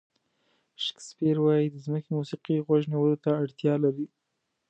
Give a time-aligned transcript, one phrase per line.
[0.83, 4.05] شکسپیر وایي د ځمکې موسیقي غوږ نیولو ته اړتیا لري.